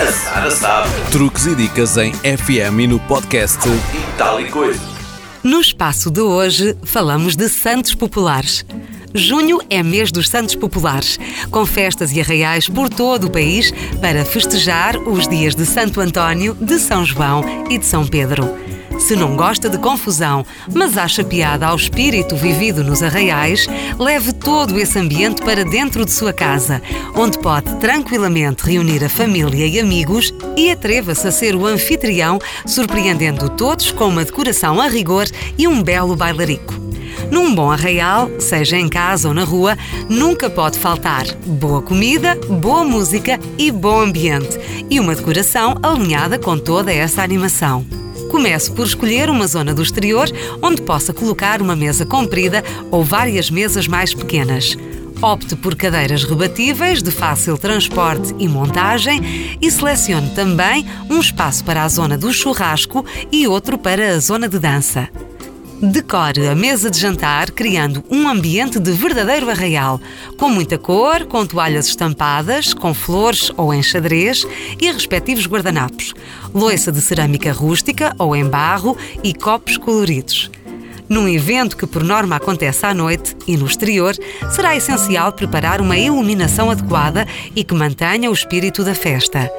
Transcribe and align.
A 0.00 0.10
Sara 0.10 0.50
sabe. 0.50 0.88
Truques 1.12 1.46
e 1.46 1.54
dicas 1.54 1.96
em 1.96 2.12
FM 2.14 2.80
e 2.80 2.86
no 2.88 2.98
podcast 2.98 3.60
E 3.68 4.18
tal 4.18 4.40
e 4.40 4.50
coisa. 4.50 4.80
No 5.42 5.60
espaço 5.60 6.10
de 6.10 6.20
hoje, 6.20 6.76
falamos 6.82 7.36
de 7.36 7.48
santos 7.48 7.94
populares. 7.94 8.66
Junho 9.14 9.60
é 9.70 9.84
mês 9.84 10.10
dos 10.10 10.28
Santos 10.28 10.56
Populares, 10.56 11.20
com 11.48 11.64
festas 11.64 12.10
e 12.10 12.20
arraiais 12.20 12.68
por 12.68 12.88
todo 12.88 13.28
o 13.28 13.30
país 13.30 13.72
para 14.00 14.24
festejar 14.24 14.96
os 14.98 15.28
dias 15.28 15.54
de 15.54 15.64
Santo 15.64 16.00
António, 16.00 16.56
de 16.60 16.80
São 16.80 17.04
João 17.04 17.44
e 17.70 17.78
de 17.78 17.86
São 17.86 18.04
Pedro. 18.04 18.52
Se 18.98 19.16
não 19.16 19.36
gosta 19.36 19.68
de 19.68 19.76
confusão, 19.78 20.46
mas 20.72 20.96
acha 20.96 21.22
piada 21.22 21.66
ao 21.66 21.76
espírito 21.76 22.36
vivido 22.36 22.82
nos 22.82 23.02
arraiais, 23.02 23.66
leve 23.98 24.32
todo 24.32 24.78
esse 24.78 24.98
ambiente 24.98 25.42
para 25.42 25.64
dentro 25.64 26.04
de 26.04 26.12
sua 26.12 26.32
casa, 26.32 26.80
onde 27.14 27.38
pode 27.38 27.74
tranquilamente 27.76 28.64
reunir 28.64 29.04
a 29.04 29.08
família 29.08 29.66
e 29.66 29.78
amigos 29.78 30.32
e 30.56 30.70
atreva-se 30.70 31.26
a 31.26 31.32
ser 31.32 31.54
o 31.54 31.66
anfitrião, 31.66 32.38
surpreendendo 32.66 33.48
todos 33.50 33.90
com 33.90 34.08
uma 34.08 34.24
decoração 34.24 34.80
a 34.80 34.88
rigor 34.88 35.26
e 35.58 35.68
um 35.68 35.82
belo 35.82 36.16
bailarico. 36.16 36.74
Num 37.30 37.54
bom 37.54 37.70
arraial, 37.70 38.30
seja 38.38 38.76
em 38.76 38.88
casa 38.88 39.28
ou 39.28 39.34
na 39.34 39.44
rua, 39.44 39.76
nunca 40.08 40.48
pode 40.48 40.78
faltar 40.78 41.26
boa 41.46 41.82
comida, 41.82 42.38
boa 42.48 42.84
música 42.84 43.38
e 43.58 43.70
bom 43.70 44.00
ambiente, 44.00 44.58
e 44.90 45.00
uma 45.00 45.14
decoração 45.14 45.74
alinhada 45.82 46.38
com 46.38 46.58
toda 46.58 46.92
essa 46.92 47.22
animação. 47.22 48.03
Comece 48.34 48.72
por 48.72 48.84
escolher 48.84 49.30
uma 49.30 49.46
zona 49.46 49.72
do 49.72 49.80
exterior 49.80 50.28
onde 50.60 50.82
possa 50.82 51.14
colocar 51.14 51.62
uma 51.62 51.76
mesa 51.76 52.04
comprida 52.04 52.64
ou 52.90 53.04
várias 53.04 53.48
mesas 53.48 53.86
mais 53.86 54.12
pequenas. 54.12 54.76
Opte 55.22 55.54
por 55.54 55.76
cadeiras 55.76 56.24
rebatíveis 56.24 57.00
de 57.00 57.12
fácil 57.12 57.56
transporte 57.56 58.34
e 58.36 58.48
montagem 58.48 59.56
e 59.62 59.70
selecione 59.70 60.30
também 60.30 60.84
um 61.08 61.20
espaço 61.20 61.64
para 61.64 61.84
a 61.84 61.88
zona 61.88 62.18
do 62.18 62.32
churrasco 62.32 63.06
e 63.30 63.46
outro 63.46 63.78
para 63.78 64.16
a 64.16 64.18
zona 64.18 64.48
de 64.48 64.58
dança. 64.58 65.08
Decore 65.82 66.48
a 66.48 66.54
mesa 66.54 66.90
de 66.90 66.98
jantar 66.98 67.50
criando 67.50 68.02
um 68.10 68.28
ambiente 68.28 68.78
de 68.78 68.92
verdadeiro 68.92 69.50
arraial, 69.50 70.00
com 70.38 70.48
muita 70.48 70.78
cor, 70.78 71.26
com 71.26 71.44
toalhas 71.44 71.86
estampadas, 71.86 72.72
com 72.72 72.94
flores 72.94 73.50
ou 73.56 73.74
enxadrez 73.74 74.46
e 74.80 74.90
respectivos 74.90 75.46
guardanapos, 75.46 76.14
loiça 76.54 76.92
de 76.92 77.00
cerâmica 77.00 77.52
rústica 77.52 78.14
ou 78.18 78.34
em 78.34 78.44
barro 78.48 78.96
e 79.22 79.34
copos 79.34 79.76
coloridos. 79.76 80.50
Num 81.08 81.28
evento 81.28 81.76
que 81.76 81.86
por 81.86 82.02
norma 82.02 82.36
acontece 82.36 82.86
à 82.86 82.94
noite 82.94 83.36
e 83.46 83.56
no 83.56 83.66
exterior, 83.66 84.14
será 84.50 84.74
essencial 84.74 85.32
preparar 85.32 85.80
uma 85.80 85.98
iluminação 85.98 86.70
adequada 86.70 87.26
e 87.54 87.62
que 87.62 87.74
mantenha 87.74 88.30
o 88.30 88.34
espírito 88.34 88.82
da 88.82 88.94
festa 88.94 89.50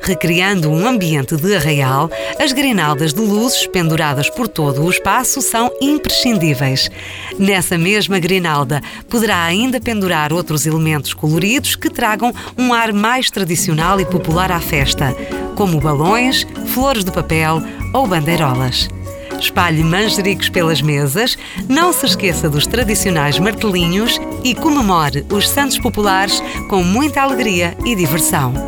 recriando 0.00 0.70
um 0.70 0.86
ambiente 0.86 1.36
de 1.36 1.54
arraial, 1.54 2.10
as 2.38 2.52
grinaldas 2.52 3.12
de 3.12 3.20
luzes 3.20 3.66
penduradas 3.66 4.30
por 4.30 4.48
todo 4.48 4.82
o 4.82 4.90
espaço 4.90 5.42
são 5.42 5.70
imprescindíveis. 5.80 6.90
Nessa 7.38 7.76
mesma 7.76 8.18
grinalda 8.18 8.80
poderá 9.08 9.44
ainda 9.44 9.80
pendurar 9.80 10.32
outros 10.32 10.66
elementos 10.66 11.12
coloridos 11.14 11.76
que 11.76 11.90
tragam 11.90 12.32
um 12.56 12.72
ar 12.72 12.92
mais 12.92 13.30
tradicional 13.30 14.00
e 14.00 14.04
popular 14.04 14.50
à 14.50 14.60
festa, 14.60 15.14
como 15.54 15.80
balões, 15.80 16.46
flores 16.66 17.04
de 17.04 17.12
papel 17.12 17.62
ou 17.92 18.06
bandeirolas. 18.06 18.88
Espalhe 19.40 19.84
manjericos 19.84 20.48
pelas 20.48 20.82
mesas, 20.82 21.38
não 21.68 21.92
se 21.92 22.06
esqueça 22.06 22.48
dos 22.48 22.66
tradicionais 22.66 23.38
martelinhos 23.38 24.20
e 24.42 24.54
comemore 24.54 25.24
os 25.32 25.48
Santos 25.48 25.78
Populares 25.78 26.42
com 26.68 26.82
muita 26.82 27.22
alegria 27.22 27.76
e 27.84 27.94
diversão. 27.94 28.67